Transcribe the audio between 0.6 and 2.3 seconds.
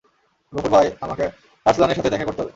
ভাই, আমাকে আর্সলানের সাথে দেখা